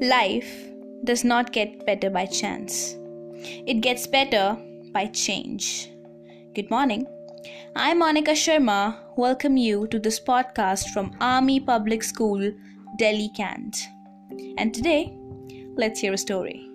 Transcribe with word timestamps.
Life 0.00 0.68
does 1.02 1.24
not 1.24 1.52
get 1.52 1.84
better 1.84 2.08
by 2.08 2.24
chance, 2.26 2.94
it 3.66 3.80
gets 3.80 4.06
better 4.06 4.56
by 4.92 5.06
change. 5.06 5.90
Good 6.54 6.70
morning. 6.70 7.04
I'm 7.74 7.98
Monica 7.98 8.30
Sharma. 8.30 8.96
Welcome 9.16 9.56
you 9.56 9.88
to 9.88 9.98
this 9.98 10.20
podcast 10.20 10.90
from 10.90 11.16
Army 11.20 11.58
Public 11.58 12.04
School, 12.04 12.52
Delhi, 12.96 13.28
Cantt. 13.36 13.76
And 14.56 14.72
today, 14.72 15.18
let's 15.74 15.98
hear 15.98 16.12
a 16.12 16.18
story. 16.18 16.70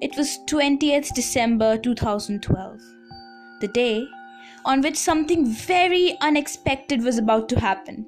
It 0.00 0.16
was 0.16 0.40
20th 0.48 1.14
December 1.14 1.78
2012, 1.78 2.80
the 3.60 3.68
day 3.68 4.04
on 4.64 4.80
which 4.80 4.96
something 4.96 5.46
very 5.46 6.18
unexpected 6.20 7.04
was 7.04 7.18
about 7.18 7.48
to 7.50 7.60
happen. 7.60 8.04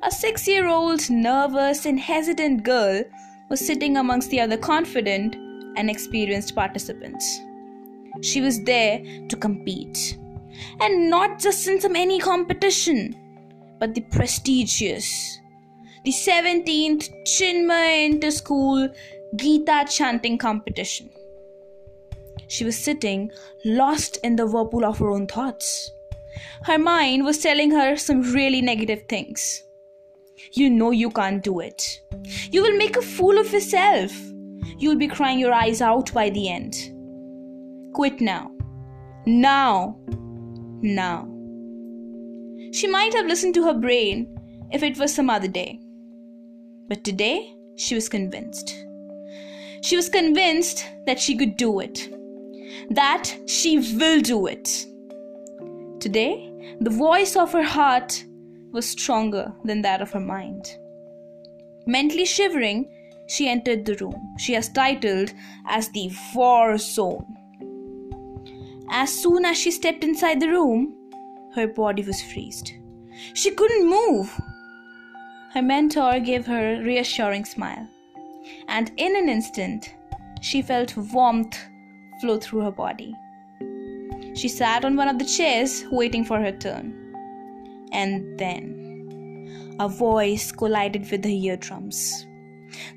A 0.00 0.12
six 0.12 0.46
year 0.46 0.68
old, 0.68 1.10
nervous, 1.10 1.84
and 1.84 1.98
hesitant 1.98 2.62
girl 2.62 3.02
was 3.50 3.64
sitting 3.64 3.96
amongst 3.96 4.30
the 4.30 4.40
other 4.40 4.56
confident 4.56 5.34
and 5.76 5.90
experienced 5.90 6.54
participants. 6.54 7.40
She 8.22 8.40
was 8.40 8.62
there 8.62 9.00
to 9.28 9.36
compete, 9.36 10.16
and 10.80 11.10
not 11.10 11.40
just 11.40 11.66
in 11.66 11.80
some 11.80 11.96
any 11.96 12.20
competition, 12.20 13.14
but 13.80 13.94
the 13.94 14.02
prestigious, 14.02 15.40
the 16.04 16.12
17th 16.12 17.10
Chinmaya 17.24 18.06
Inter 18.06 18.30
School 18.30 18.88
Gita 19.34 19.84
chanting 19.90 20.38
competition. 20.38 21.10
She 22.46 22.64
was 22.64 22.78
sitting 22.78 23.30
lost 23.64 24.18
in 24.22 24.36
the 24.36 24.46
whirlpool 24.46 24.84
of 24.84 24.98
her 24.98 25.10
own 25.10 25.26
thoughts. 25.26 25.90
Her 26.62 26.78
mind 26.78 27.24
was 27.24 27.38
telling 27.38 27.72
her 27.72 27.96
some 27.96 28.22
really 28.32 28.62
negative 28.62 29.02
things. 29.08 29.64
You 30.52 30.70
know 30.70 30.90
you 30.90 31.10
can't 31.10 31.42
do 31.42 31.60
it. 31.60 32.00
You 32.50 32.62
will 32.62 32.76
make 32.76 32.96
a 32.96 33.02
fool 33.02 33.38
of 33.38 33.52
yourself. 33.52 34.12
You'll 34.78 34.96
be 34.96 35.08
crying 35.08 35.38
your 35.38 35.52
eyes 35.52 35.80
out 35.80 36.12
by 36.12 36.30
the 36.30 36.48
end. 36.48 36.74
Quit 37.94 38.20
now. 38.20 38.50
Now. 39.26 39.98
Now. 40.80 41.26
She 42.72 42.86
might 42.86 43.14
have 43.14 43.26
listened 43.26 43.54
to 43.54 43.64
her 43.64 43.74
brain 43.74 44.38
if 44.70 44.82
it 44.82 44.98
was 44.98 45.14
some 45.14 45.30
other 45.30 45.48
day. 45.48 45.80
But 46.88 47.04
today, 47.04 47.54
she 47.76 47.94
was 47.94 48.08
convinced. 48.08 48.84
She 49.82 49.96
was 49.96 50.08
convinced 50.08 50.86
that 51.06 51.20
she 51.20 51.36
could 51.36 51.56
do 51.56 51.80
it, 51.80 52.08
that 52.90 53.34
she 53.46 53.78
will 53.96 54.20
do 54.20 54.46
it. 54.46 54.86
Today, 56.00 56.52
the 56.80 56.90
voice 56.90 57.36
of 57.36 57.52
her 57.52 57.62
heart 57.62 58.24
was 58.72 58.88
stronger 58.88 59.52
than 59.64 59.82
that 59.82 60.02
of 60.02 60.12
her 60.12 60.20
mind. 60.20 60.76
Mentally 61.86 62.24
shivering, 62.24 62.90
she 63.26 63.48
entered 63.48 63.84
the 63.84 63.94
room 63.96 64.34
she 64.38 64.54
has 64.54 64.68
titled 64.68 65.32
as 65.66 65.88
the 65.90 66.10
War 66.34 66.78
Zone. 66.78 67.26
As 68.90 69.12
soon 69.12 69.44
as 69.44 69.58
she 69.58 69.70
stepped 69.70 70.02
inside 70.02 70.40
the 70.40 70.48
room, 70.48 70.94
her 71.54 71.66
body 71.66 72.02
was 72.02 72.22
freezed. 72.22 72.72
She 73.34 73.50
couldn't 73.50 73.88
move. 73.88 74.38
Her 75.52 75.62
mentor 75.62 76.20
gave 76.20 76.46
her 76.46 76.74
a 76.74 76.82
reassuring 76.82 77.44
smile, 77.44 77.88
and 78.68 78.92
in 78.96 79.16
an 79.16 79.28
instant, 79.28 79.94
she 80.40 80.62
felt 80.62 80.96
warmth 80.96 81.58
flow 82.20 82.38
through 82.38 82.60
her 82.60 82.70
body. 82.70 83.14
She 84.34 84.48
sat 84.48 84.84
on 84.84 84.96
one 84.96 85.08
of 85.08 85.18
the 85.18 85.24
chairs, 85.24 85.84
waiting 85.90 86.24
for 86.24 86.38
her 86.38 86.52
turn. 86.52 86.97
And 87.92 88.38
then 88.38 89.76
a 89.80 89.88
voice 89.88 90.52
collided 90.52 91.10
with 91.10 91.24
her 91.24 91.30
eardrums. 91.30 92.26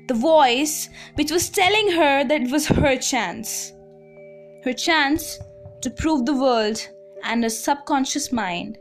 The 0.08 0.14
voice 0.14 0.88
which 1.14 1.30
was 1.30 1.48
telling 1.48 1.92
her 1.92 2.24
that 2.24 2.42
it 2.42 2.50
was 2.50 2.66
her 2.66 2.96
chance. 2.96 3.72
Her 4.64 4.72
chance 4.72 5.38
to 5.80 5.90
prove 5.90 6.26
the 6.26 6.34
world 6.34 6.86
and 7.24 7.42
her 7.42 7.50
subconscious 7.50 8.32
mind 8.32 8.78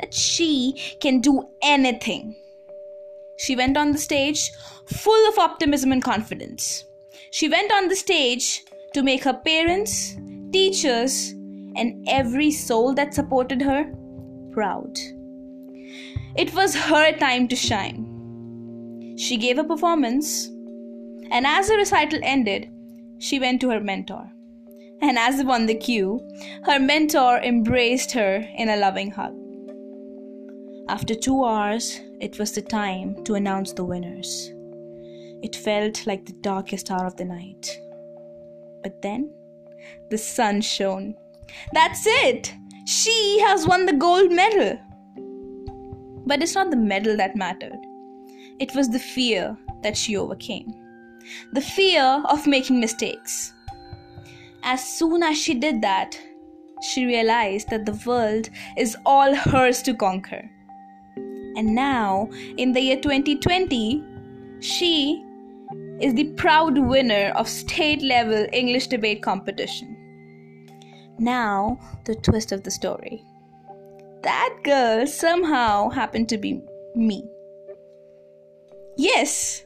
that 0.00 0.14
she 0.14 0.96
can 1.00 1.20
do 1.20 1.48
anything. 1.62 2.36
She 3.38 3.56
went 3.56 3.76
on 3.76 3.92
the 3.92 3.98
stage 3.98 4.50
full 4.86 5.28
of 5.28 5.38
optimism 5.38 5.92
and 5.92 6.02
confidence. 6.02 6.84
She 7.30 7.48
went 7.48 7.72
on 7.72 7.88
the 7.88 7.96
stage 7.96 8.64
to 8.92 9.02
make 9.02 9.24
her 9.24 9.34
parents, 9.34 10.16
teachers, 10.52 11.30
and 11.76 12.06
every 12.08 12.50
soul 12.50 12.94
that 12.94 13.14
supported 13.14 13.60
her 13.60 13.92
proud. 14.52 14.96
It 16.36 16.52
was 16.52 16.74
her 16.74 17.12
time 17.12 17.46
to 17.48 17.56
shine. 17.56 19.16
She 19.16 19.36
gave 19.36 19.58
a 19.58 19.64
performance, 19.64 20.48
and 21.30 21.46
as 21.46 21.68
the 21.68 21.76
recital 21.76 22.18
ended, 22.22 22.70
she 23.18 23.38
went 23.38 23.60
to 23.60 23.70
her 23.70 23.80
mentor. 23.80 24.30
And 25.00 25.16
as 25.18 25.44
won 25.44 25.66
the 25.66 25.74
cue, 25.76 26.20
her 26.64 26.80
mentor 26.80 27.38
embraced 27.38 28.10
her 28.12 28.44
in 28.56 28.68
a 28.68 28.76
loving 28.76 29.12
hug. 29.12 29.34
After 30.88 31.14
two 31.14 31.44
hours, 31.44 32.00
it 32.20 32.38
was 32.38 32.52
the 32.52 32.62
time 32.62 33.22
to 33.24 33.34
announce 33.34 33.72
the 33.72 33.84
winners. 33.84 34.52
It 35.42 35.54
felt 35.54 36.06
like 36.06 36.24
the 36.24 36.32
darkest 36.40 36.90
hour 36.90 37.06
of 37.06 37.16
the 37.16 37.24
night. 37.24 37.78
But 38.82 39.00
then, 39.02 39.32
the 40.10 40.18
sun 40.18 40.62
shone. 40.62 41.14
That's 41.72 42.04
it! 42.06 42.52
She 42.86 43.40
has 43.46 43.66
won 43.66 43.86
the 43.86 43.92
gold 43.92 44.32
medal! 44.32 44.78
But 46.26 46.42
it's 46.42 46.54
not 46.54 46.70
the 46.70 46.76
medal 46.76 47.16
that 47.16 47.36
mattered, 47.36 47.78
it 48.58 48.74
was 48.74 48.88
the 48.88 48.98
fear 48.98 49.56
that 49.82 49.96
she 49.96 50.16
overcame. 50.16 50.72
The 51.52 51.60
fear 51.60 52.22
of 52.28 52.46
making 52.46 52.80
mistakes. 52.80 53.52
As 54.62 54.82
soon 54.82 55.22
as 55.22 55.36
she 55.36 55.54
did 55.54 55.82
that, 55.82 56.18
she 56.82 57.06
realized 57.06 57.68
that 57.70 57.86
the 57.86 58.00
world 58.06 58.50
is 58.76 58.96
all 59.04 59.34
hers 59.34 59.82
to 59.82 59.94
conquer. 59.94 60.50
And 61.56 61.74
now, 61.74 62.28
in 62.56 62.72
the 62.72 62.80
year 62.80 63.00
2020, 63.00 64.02
she 64.60 65.24
is 66.00 66.14
the 66.14 66.32
proud 66.36 66.78
winner 66.78 67.32
of 67.36 67.48
state 67.48 68.02
level 68.02 68.46
English 68.52 68.88
debate 68.88 69.22
competition. 69.22 69.96
Now, 71.18 71.78
the 72.04 72.14
twist 72.16 72.52
of 72.52 72.64
the 72.64 72.70
story 72.70 73.24
that 74.24 74.56
girl 74.64 75.06
somehow 75.06 75.88
happened 75.90 76.28
to 76.30 76.38
be 76.38 76.62
me. 76.94 77.28
Yes, 78.96 79.62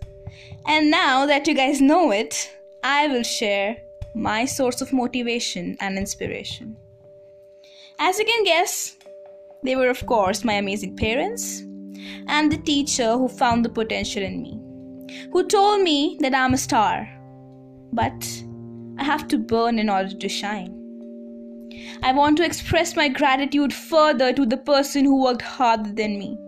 and 0.66 0.90
now 0.90 1.26
that 1.26 1.46
you 1.46 1.54
guys 1.54 1.80
know 1.80 2.10
it, 2.10 2.50
I 2.82 3.08
will 3.08 3.22
share 3.22 3.76
my 4.14 4.44
source 4.44 4.80
of 4.80 4.92
motivation 4.92 5.76
and 5.80 5.96
inspiration. 5.96 6.76
As 7.98 8.18
you 8.18 8.24
can 8.24 8.44
guess, 8.44 8.96
they 9.62 9.76
were, 9.76 9.90
of 9.90 10.04
course, 10.06 10.44
my 10.44 10.54
amazing 10.54 10.96
parents 10.96 11.60
and 12.28 12.50
the 12.50 12.58
teacher 12.58 13.12
who 13.12 13.28
found 13.28 13.64
the 13.64 13.68
potential 13.68 14.22
in 14.22 14.42
me, 14.42 14.60
who 15.32 15.46
told 15.46 15.82
me 15.82 16.16
that 16.20 16.34
I'm 16.34 16.54
a 16.54 16.58
star, 16.58 17.08
but 17.92 18.44
I 18.98 19.04
have 19.04 19.28
to 19.28 19.38
burn 19.38 19.78
in 19.78 19.88
order 19.88 20.14
to 20.14 20.28
shine. 20.28 20.77
I 22.02 22.12
want 22.12 22.36
to 22.38 22.44
express 22.44 22.96
my 22.96 23.08
gratitude 23.08 23.72
further 23.72 24.32
to 24.32 24.46
the 24.46 24.56
person 24.56 25.04
who 25.04 25.22
worked 25.22 25.42
harder 25.42 25.92
than 25.92 26.18
me 26.18 26.38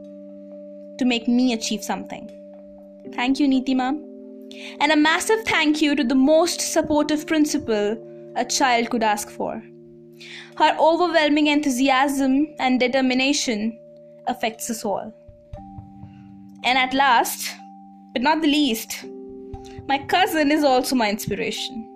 to 0.99 1.05
make 1.05 1.27
me 1.29 1.53
achieve 1.53 1.83
something. 1.83 2.31
Thank 3.15 3.41
you, 3.41 3.49
ma'am. 3.75 4.07
And 4.81 4.93
a 4.93 4.97
massive 4.97 5.43
thank 5.45 5.81
you 5.81 5.95
to 5.95 6.05
the 6.05 6.15
most 6.15 6.61
supportive 6.61 7.27
principal 7.27 7.97
a 8.37 8.45
child 8.45 8.91
could 8.91 9.03
ask 9.03 9.31
for. 9.31 9.63
Her 10.57 10.77
overwhelming 10.79 11.47
enthusiasm 11.47 12.55
and 12.59 12.79
determination 12.79 13.79
affects 14.27 14.69
us 14.71 14.85
all. 14.85 15.13
And 16.65 16.79
at 16.79 16.93
last, 16.93 17.57
but 18.13 18.23
not 18.23 18.43
the 18.43 18.49
least, 18.49 19.05
my 19.89 19.99
cousin 19.99 20.53
is 20.53 20.63
also 20.63 20.95
my 20.95 21.09
inspiration. 21.09 21.90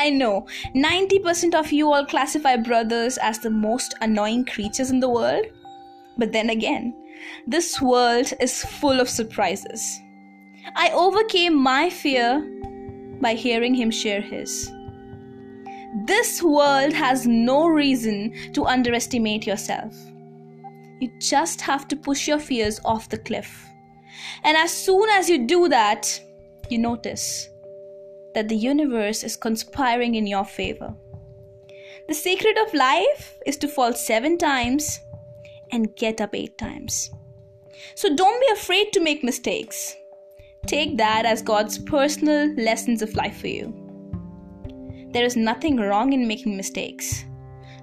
I 0.00 0.08
know 0.08 0.46
90% 0.74 1.54
of 1.54 1.72
you 1.72 1.92
all 1.92 2.06
classify 2.06 2.56
brothers 2.56 3.18
as 3.18 3.38
the 3.38 3.50
most 3.50 3.94
annoying 4.00 4.46
creatures 4.46 4.90
in 4.90 4.98
the 4.98 5.10
world. 5.10 5.44
But 6.16 6.32
then 6.32 6.48
again, 6.48 6.94
this 7.46 7.82
world 7.82 8.32
is 8.40 8.64
full 8.64 8.98
of 8.98 9.10
surprises. 9.10 10.00
I 10.74 10.88
overcame 10.92 11.54
my 11.54 11.90
fear 11.90 12.40
by 13.20 13.34
hearing 13.34 13.74
him 13.74 13.90
share 13.90 14.22
his. 14.22 14.72
This 16.06 16.42
world 16.42 16.94
has 16.94 17.26
no 17.26 17.66
reason 17.66 18.32
to 18.54 18.64
underestimate 18.64 19.46
yourself. 19.46 19.94
You 21.00 21.12
just 21.18 21.60
have 21.60 21.86
to 21.88 21.96
push 21.96 22.26
your 22.26 22.38
fears 22.38 22.80
off 22.86 23.10
the 23.10 23.18
cliff. 23.18 23.66
And 24.44 24.56
as 24.56 24.72
soon 24.72 25.10
as 25.10 25.28
you 25.28 25.46
do 25.46 25.68
that, 25.68 26.18
you 26.70 26.78
notice 26.78 27.49
that 28.34 28.48
the 28.48 28.56
universe 28.56 29.24
is 29.24 29.36
conspiring 29.36 30.14
in 30.14 30.26
your 30.26 30.44
favor. 30.44 30.94
The 32.08 32.14
secret 32.14 32.56
of 32.66 32.74
life 32.74 33.38
is 33.46 33.56
to 33.58 33.68
fall 33.68 33.92
seven 33.92 34.38
times 34.38 35.00
and 35.72 35.94
get 35.96 36.20
up 36.20 36.34
eight 36.34 36.58
times. 36.58 37.10
So 37.94 38.14
don't 38.14 38.40
be 38.40 38.52
afraid 38.52 38.92
to 38.92 39.00
make 39.00 39.24
mistakes. 39.24 39.94
Take 40.66 40.96
that 40.98 41.24
as 41.24 41.42
God's 41.42 41.78
personal 41.78 42.52
lessons 42.54 43.02
of 43.02 43.14
life 43.14 43.40
for 43.40 43.46
you. 43.46 43.74
There 45.12 45.24
is 45.24 45.36
nothing 45.36 45.76
wrong 45.76 46.12
in 46.12 46.28
making 46.28 46.56
mistakes, 46.56 47.24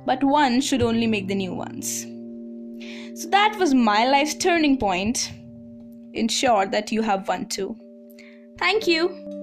but 0.05 0.23
one 0.23 0.61
should 0.61 0.81
only 0.81 1.07
make 1.07 1.27
the 1.27 1.35
new 1.35 1.53
ones. 1.53 2.05
So 3.19 3.29
that 3.29 3.55
was 3.57 3.73
my 3.73 4.05
life's 4.05 4.35
turning 4.35 4.77
point. 4.77 5.31
Ensure 6.13 6.65
that 6.67 6.91
you 6.91 7.01
have 7.01 7.27
one 7.27 7.47
too. 7.47 7.75
Thank 8.57 8.87
you. 8.87 9.36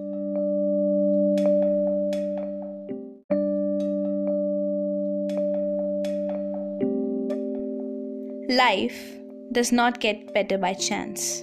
Life 8.55 9.19
does 9.51 9.73
not 9.73 9.99
get 9.99 10.33
better 10.33 10.57
by 10.57 10.75
chance. 10.75 11.43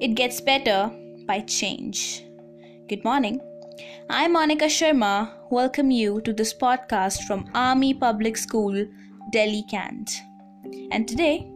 It 0.00 0.14
gets 0.14 0.40
better 0.40 0.90
by 1.26 1.40
change. 1.40 2.24
Good 2.88 3.04
morning. 3.04 3.40
I'm 4.08 4.32
Monica 4.32 4.64
Sharma. 4.64 5.32
Welcome 5.50 5.90
you 5.90 6.22
to 6.22 6.32
this 6.32 6.54
podcast 6.54 7.24
from 7.24 7.50
Army 7.54 7.92
Public 7.92 8.38
School, 8.38 8.86
Delhi, 9.32 9.64
Cantt. 9.70 10.10
And 10.90 11.06
today, 11.06 11.46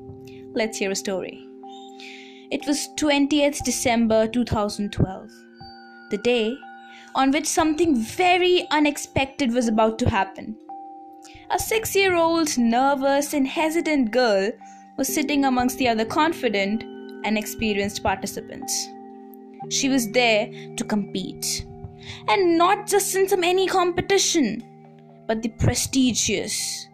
let's 0.53 0.77
hear 0.77 0.91
a 0.91 0.95
story. 0.95 1.49
It 2.51 2.67
was 2.67 2.89
20th 2.99 3.65
December 3.65 4.29
2012, 4.29 5.31
the 6.11 6.19
day 6.19 6.59
on 7.15 7.31
which 7.31 7.47
something 7.47 7.97
very 7.97 8.67
unexpected 8.71 9.51
was 9.55 9.67
about 9.67 9.99
to 10.01 10.11
happen. 10.11 10.59
A 11.51 11.59
six 11.59 11.95
year 11.95 12.15
old, 12.15 12.57
nervous, 12.57 13.35
and 13.35 13.47
hesitant 13.47 14.11
girl 14.11 14.51
was 14.97 15.13
sitting 15.13 15.45
amongst 15.45 15.79
the 15.79 15.89
other 15.89 16.05
confident 16.05 16.83
and 17.25 17.37
experienced 17.37 18.03
participants. 18.03 18.89
She 19.71 19.89
was 19.89 20.11
there 20.13 20.49
to 20.77 20.85
compete. 20.85 21.67
And 22.29 22.59
not 22.59 22.87
just 22.87 23.15
in 23.15 23.29
some 23.29 23.45
any 23.45 23.67
competition, 23.67 24.63
but 25.27 25.43
the 25.43 25.49
prestigious, 25.51 26.87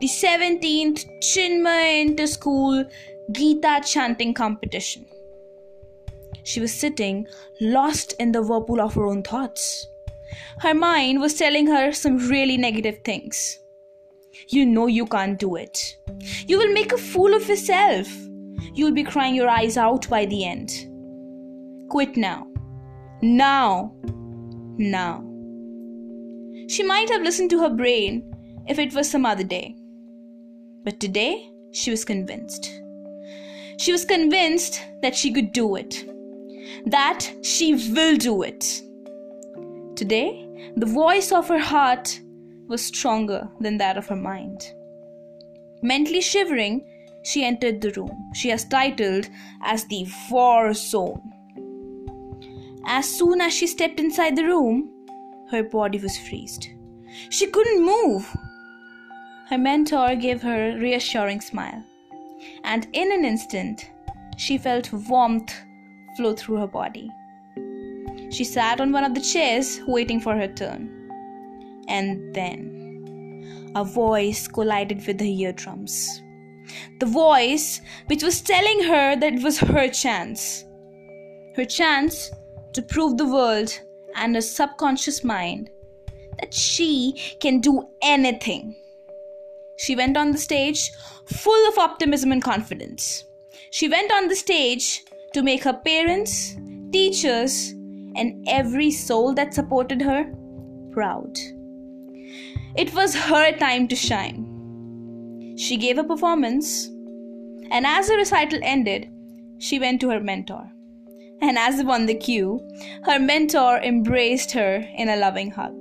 the 0.00 0.06
17th 0.06 1.06
Chinmaya 1.20 2.02
Inter 2.02 2.26
School 2.26 2.84
Gita 3.30 3.82
chanting 3.84 4.34
competition. 4.34 5.06
She 6.44 6.60
was 6.60 6.74
sitting 6.74 7.26
lost 7.60 8.14
in 8.18 8.32
the 8.32 8.42
whirlpool 8.42 8.80
of 8.80 8.94
her 8.94 9.06
own 9.06 9.22
thoughts. 9.22 9.86
Her 10.58 10.74
mind 10.74 11.20
was 11.20 11.34
telling 11.34 11.66
her 11.66 11.92
some 11.92 12.28
really 12.28 12.56
negative 12.56 12.98
things. 13.04 13.58
You 14.48 14.66
know 14.66 14.86
you 14.86 15.06
can't 15.06 15.38
do 15.38 15.56
it. 15.56 15.96
You 16.46 16.58
will 16.58 16.72
make 16.72 16.92
a 16.92 16.98
fool 16.98 17.34
of 17.34 17.48
yourself. 17.48 18.08
You 18.74 18.86
will 18.86 18.92
be 18.92 19.04
crying 19.04 19.34
your 19.34 19.48
eyes 19.48 19.76
out 19.76 20.08
by 20.08 20.26
the 20.26 20.44
end. 20.44 20.70
Quit 21.90 22.16
now. 22.16 22.46
Now. 23.20 23.94
Now. 24.78 25.24
She 26.68 26.82
might 26.82 27.10
have 27.10 27.22
listened 27.22 27.50
to 27.50 27.60
her 27.60 27.70
brain 27.70 28.32
if 28.66 28.78
it 28.78 28.94
was 28.94 29.10
some 29.10 29.26
other 29.26 29.44
day. 29.44 29.76
But 30.84 31.00
today, 31.00 31.50
she 31.72 31.90
was 31.90 32.04
convinced. 32.04 32.72
She 33.78 33.92
was 33.92 34.04
convinced 34.04 34.80
that 35.02 35.14
she 35.14 35.32
could 35.32 35.52
do 35.52 35.76
it. 35.76 36.06
That 36.86 37.30
she 37.42 37.74
will 37.92 38.16
do 38.16 38.42
it. 38.42 38.82
Today, 39.96 40.48
the 40.76 40.86
voice 40.86 41.32
of 41.32 41.48
her 41.48 41.58
heart 41.58 42.21
was 42.72 42.84
stronger 42.84 43.46
than 43.60 43.76
that 43.76 43.98
of 43.98 44.06
her 44.08 44.16
mind. 44.16 44.72
Mentally 45.82 46.22
shivering, 46.22 46.84
she 47.22 47.44
entered 47.44 47.80
the 47.80 47.90
room 47.90 48.30
she 48.34 48.48
has 48.48 48.64
titled 48.64 49.28
as 49.62 49.84
the 49.84 50.06
War 50.30 50.72
Zone. 50.72 51.22
As 52.86 53.08
soon 53.08 53.40
as 53.40 53.52
she 53.52 53.66
stepped 53.66 54.00
inside 54.00 54.36
the 54.36 54.46
room, 54.46 54.90
her 55.50 55.62
body 55.62 55.98
was 55.98 56.16
freezed. 56.16 56.68
She 57.28 57.46
couldn't 57.46 57.84
move. 57.84 58.26
Her 59.50 59.58
mentor 59.58 60.16
gave 60.16 60.40
her 60.42 60.70
a 60.70 60.78
reassuring 60.78 61.42
smile, 61.42 61.84
and 62.64 62.88
in 62.94 63.12
an 63.12 63.26
instant, 63.26 63.90
she 64.38 64.56
felt 64.56 64.92
warmth 64.92 65.54
flow 66.16 66.34
through 66.34 66.56
her 66.56 66.66
body. 66.66 67.10
She 68.30 68.44
sat 68.44 68.80
on 68.80 68.92
one 68.92 69.04
of 69.04 69.14
the 69.14 69.20
chairs, 69.20 69.80
waiting 69.86 70.20
for 70.20 70.34
her 70.34 70.48
turn. 70.48 71.01
And 71.88 72.34
then, 72.34 73.72
a 73.74 73.84
voice 73.84 74.48
collided 74.48 75.06
with 75.06 75.20
her 75.20 75.26
eardrums 75.26 76.22
the 76.98 77.06
voice 77.06 77.80
which 78.06 78.22
was 78.22 78.40
telling 78.40 78.82
her 78.84 79.16
that 79.16 79.34
it 79.34 79.42
was 79.42 79.58
her 79.58 79.88
chance. 79.88 80.64
Her 81.56 81.64
chance 81.64 82.30
to 82.72 82.82
prove 82.82 83.18
the 83.18 83.26
world 83.26 83.78
and 84.14 84.34
her 84.34 84.40
subconscious 84.40 85.24
mind 85.24 85.70
that 86.40 86.54
she 86.54 87.36
can 87.40 87.60
do 87.60 87.88
anything. 88.02 88.76
She 89.78 89.96
went 89.96 90.16
on 90.16 90.32
the 90.32 90.38
stage 90.38 90.90
full 91.26 91.68
of 91.68 91.78
optimism 91.78 92.32
and 92.32 92.42
confidence. 92.42 93.24
She 93.70 93.88
went 93.88 94.12
on 94.12 94.28
the 94.28 94.36
stage 94.36 95.04
to 95.34 95.42
make 95.42 95.64
her 95.64 95.72
parents, 95.72 96.56
teachers, 96.92 97.70
and 98.14 98.46
every 98.48 98.90
soul 98.90 99.34
that 99.34 99.54
supported 99.54 100.02
her 100.02 100.32
proud. 100.92 101.38
It 102.74 102.94
was 102.94 103.14
her 103.14 103.52
time 103.52 103.86
to 103.88 103.96
shine. 103.96 105.56
She 105.58 105.76
gave 105.76 105.98
a 105.98 106.04
performance, 106.04 106.86
and 107.70 107.86
as 107.86 108.08
the 108.08 108.16
recital 108.16 108.60
ended, 108.62 109.10
she 109.58 109.78
went 109.78 110.00
to 110.00 110.08
her 110.08 110.20
mentor. 110.20 110.70
And 111.42 111.58
as 111.58 111.78
if 111.78 111.86
on 111.86 112.06
the 112.06 112.14
cue, 112.14 112.60
her 113.04 113.18
mentor 113.18 113.78
embraced 113.78 114.52
her 114.52 114.84
in 114.96 115.08
a 115.08 115.16
loving 115.16 115.50
hug. 115.50 115.74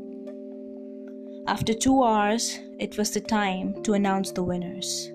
After 1.48 1.74
two 1.74 2.04
hours, 2.04 2.60
it 2.80 2.98
was 2.98 3.12
the 3.12 3.22
time 3.22 3.82
to 3.84 3.94
announce 3.94 4.32
the 4.32 4.44
winners. 4.44 5.12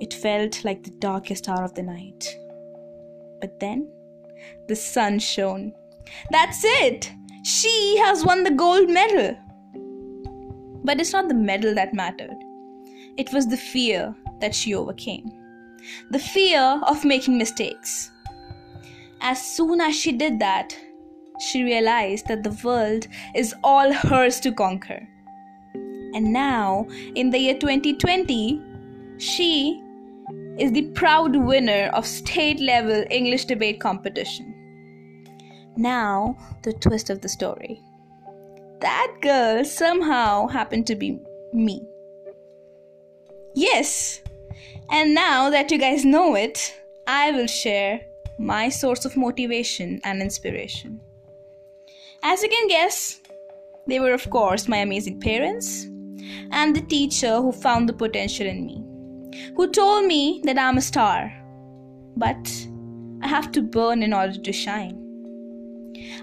It 0.00 0.14
felt 0.14 0.64
like 0.64 0.82
the 0.82 0.90
darkest 0.98 1.48
hour 1.48 1.62
of 1.62 1.74
the 1.74 1.82
night. 1.82 2.36
But 3.40 3.60
then, 3.60 3.88
the 4.66 4.76
sun 4.76 5.18
shone. 5.18 5.72
That's 6.30 6.62
it! 6.64 7.12
She 7.44 7.98
has 8.04 8.24
won 8.24 8.44
the 8.44 8.50
gold 8.50 8.90
medal! 8.90 9.36
But 10.84 11.00
it's 11.00 11.12
not 11.12 11.28
the 11.28 11.34
medal 11.34 11.74
that 11.74 11.94
mattered. 11.94 12.36
It 13.16 13.32
was 13.32 13.46
the 13.46 13.56
fear 13.56 14.14
that 14.40 14.54
she 14.54 14.74
overcame. 14.74 15.30
The 16.10 16.18
fear 16.18 16.80
of 16.86 17.04
making 17.04 17.38
mistakes. 17.38 18.10
As 19.20 19.42
soon 19.42 19.80
as 19.80 19.94
she 19.94 20.12
did 20.12 20.38
that, 20.38 20.76
she 21.40 21.64
realized 21.64 22.26
that 22.28 22.42
the 22.42 22.58
world 22.64 23.06
is 23.34 23.54
all 23.64 23.92
hers 23.92 24.40
to 24.40 24.52
conquer. 24.52 25.06
And 26.14 26.32
now, 26.32 26.86
in 27.14 27.30
the 27.30 27.38
year 27.38 27.58
2020, 27.58 28.60
she 29.18 29.82
is 30.58 30.72
the 30.72 30.90
proud 30.92 31.36
winner 31.36 31.90
of 31.94 32.06
state 32.06 32.60
level 32.60 33.04
English 33.10 33.46
debate 33.46 33.80
competition. 33.80 34.54
Now, 35.76 36.36
the 36.62 36.72
twist 36.72 37.10
of 37.10 37.20
the 37.20 37.28
story. 37.28 37.80
That 38.80 39.16
girl 39.20 39.64
somehow 39.64 40.46
happened 40.46 40.86
to 40.86 40.94
be 40.94 41.20
me. 41.52 41.86
Yes, 43.54 44.22
and 44.90 45.14
now 45.14 45.50
that 45.50 45.70
you 45.70 45.78
guys 45.78 46.04
know 46.04 46.34
it, 46.34 46.74
I 47.06 47.30
will 47.30 47.46
share 47.46 48.00
my 48.38 48.68
source 48.68 49.04
of 49.04 49.16
motivation 49.16 50.00
and 50.04 50.22
inspiration. 50.22 51.00
As 52.22 52.42
you 52.42 52.48
can 52.48 52.68
guess, 52.68 53.20
they 53.86 54.00
were, 54.00 54.12
of 54.12 54.28
course, 54.30 54.68
my 54.68 54.78
amazing 54.78 55.20
parents 55.20 55.84
and 56.52 56.74
the 56.74 56.82
teacher 56.82 57.36
who 57.36 57.52
found 57.52 57.88
the 57.88 57.92
potential 57.92 58.46
in 58.46 58.64
me, 58.64 58.82
who 59.56 59.70
told 59.70 60.06
me 60.06 60.40
that 60.44 60.58
I'm 60.58 60.78
a 60.78 60.82
star, 60.82 61.32
but 62.16 62.66
I 63.22 63.28
have 63.28 63.52
to 63.52 63.62
burn 63.62 64.02
in 64.02 64.12
order 64.12 64.38
to 64.38 64.52
shine. 64.52 65.09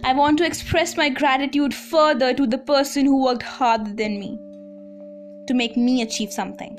I 0.03 0.13
want 0.13 0.37
to 0.39 0.45
express 0.45 0.97
my 0.97 1.09
gratitude 1.09 1.73
further 1.73 2.33
to 2.33 2.45
the 2.47 2.57
person 2.57 3.05
who 3.05 3.23
worked 3.23 3.43
harder 3.43 3.93
than 3.93 4.19
me 4.19 4.39
to 5.47 5.53
make 5.53 5.77
me 5.77 6.01
achieve 6.01 6.31
something. 6.31 6.77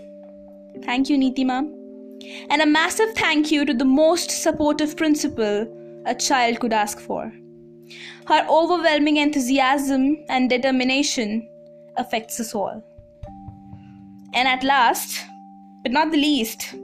Thank 0.84 1.08
you, 1.08 1.16
Neeti 1.16 1.44
ma'am. 1.44 1.74
And 2.50 2.62
a 2.62 2.66
massive 2.66 3.10
thank 3.14 3.50
you 3.50 3.64
to 3.64 3.74
the 3.74 3.84
most 3.84 4.30
supportive 4.30 4.96
principal 4.96 5.66
a 6.06 6.14
child 6.14 6.60
could 6.60 6.72
ask 6.72 7.00
for. 7.00 7.32
Her 8.26 8.46
overwhelming 8.48 9.16
enthusiasm 9.16 10.24
and 10.28 10.50
determination 10.50 11.48
affects 11.96 12.38
us 12.40 12.54
all. 12.54 12.82
And 14.34 14.46
at 14.46 14.62
last, 14.62 15.24
but 15.82 15.92
not 15.92 16.10
the 16.10 16.18
least, 16.18 16.74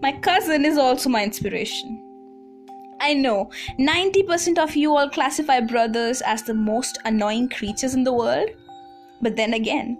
my 0.00 0.12
cousin 0.12 0.64
is 0.64 0.78
also 0.78 1.08
my 1.10 1.22
inspiration. 1.22 2.01
I 3.02 3.14
know 3.14 3.50
90% 3.80 4.58
of 4.58 4.76
you 4.76 4.96
all 4.96 5.10
classify 5.10 5.58
brothers 5.60 6.22
as 6.22 6.44
the 6.44 6.54
most 6.54 6.98
annoying 7.04 7.48
creatures 7.48 7.94
in 7.94 8.04
the 8.04 8.12
world. 8.12 8.48
But 9.20 9.34
then 9.34 9.54
again, 9.54 9.98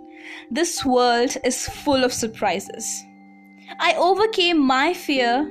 this 0.52 0.84
world 0.84 1.36
is 1.44 1.68
full 1.68 2.04
of 2.04 2.12
surprises. 2.12 3.04
I 3.80 3.94
overcame 3.94 4.58
my 4.58 4.94
fear 4.94 5.44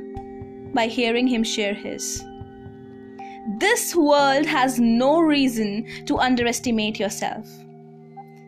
by 0.74 0.88
hearing 0.88 1.28
him 1.28 1.44
share 1.44 1.74
his. 1.74 2.24
This 3.60 3.96
world 3.96 4.46
has 4.46 4.80
no 4.80 5.20
reason 5.20 6.06
to 6.06 6.20
underestimate 6.20 7.00
yourself. 7.00 7.50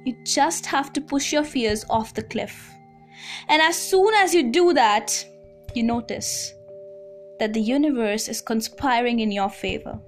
You 0.05 0.15
just 0.23 0.65
have 0.67 0.93
to 0.93 1.01
push 1.01 1.33
your 1.33 1.43
fears 1.43 1.83
off 1.89 2.13
the 2.13 2.23
cliff. 2.23 2.69
And 3.49 3.61
as 3.61 3.75
soon 3.75 4.13
as 4.15 4.33
you 4.33 4.51
do 4.51 4.73
that, 4.73 5.25
you 5.73 5.83
notice 5.83 6.53
that 7.39 7.53
the 7.53 7.61
universe 7.61 8.27
is 8.27 8.41
conspiring 8.41 9.19
in 9.19 9.31
your 9.31 9.49
favor. 9.49 9.99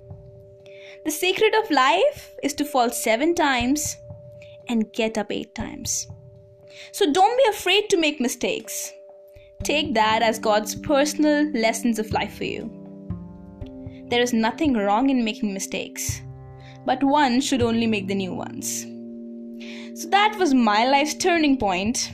The 1.05 1.11
secret 1.11 1.53
of 1.63 1.71
life 1.71 2.35
is 2.41 2.53
to 2.55 2.65
fall 2.65 2.89
seven 2.89 3.35
times 3.35 3.97
and 4.67 4.91
get 4.93 5.17
up 5.17 5.31
eight 5.31 5.53
times. 5.53 6.07
So 6.91 7.11
don't 7.11 7.37
be 7.37 7.49
afraid 7.49 7.89
to 7.89 7.97
make 7.97 8.19
mistakes. 8.19 8.91
Take 9.63 9.93
that 9.93 10.21
as 10.21 10.39
God's 10.39 10.75
personal 10.75 11.49
lessons 11.51 11.99
of 11.99 12.11
life 12.11 12.37
for 12.37 12.43
you. 12.43 12.71
There 14.09 14.21
is 14.21 14.33
nothing 14.33 14.73
wrong 14.73 15.09
in 15.09 15.23
making 15.23 15.53
mistakes, 15.53 16.21
but 16.85 17.03
one 17.03 17.41
should 17.41 17.61
only 17.61 17.87
make 17.87 18.07
the 18.07 18.15
new 18.15 18.33
ones. 18.33 18.85
So 19.99 20.09
that 20.09 20.35
was 20.37 20.53
my 20.53 20.85
life's 20.85 21.15
turning 21.15 21.57
point. 21.57 22.11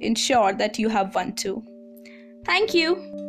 Ensure 0.00 0.52
that 0.54 0.78
you 0.78 0.88
have 0.88 1.14
one 1.14 1.34
too. 1.34 1.62
Thank 2.44 2.74
you. 2.74 3.21